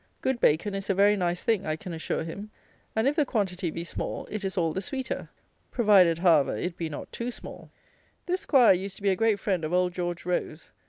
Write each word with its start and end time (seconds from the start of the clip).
Good 0.21 0.39
bacon 0.39 0.73
is 0.73 0.89
a 0.89 0.95
very 0.95 1.15
nice 1.15 1.43
thing, 1.43 1.63
I 1.67 1.75
can 1.75 1.93
assure 1.93 2.23
him; 2.23 2.49
and, 2.95 3.07
if 3.07 3.15
the 3.15 3.23
quantity 3.23 3.69
be 3.69 3.83
small, 3.83 4.27
it 4.31 4.43
is 4.43 4.57
all 4.57 4.73
the 4.73 4.81
sweeter; 4.81 5.29
provided, 5.69 6.17
however, 6.17 6.57
it 6.57 6.75
be 6.75 6.89
not 6.89 7.11
too 7.11 7.29
small. 7.29 7.69
This 8.25 8.41
'Squire 8.41 8.73
used 8.73 8.95
to 8.95 9.03
be 9.03 9.11
a 9.11 9.15
great 9.15 9.39
friend 9.39 9.63
of 9.63 9.73
Old 9.73 9.93
George 9.93 10.25
Rose. 10.25 10.71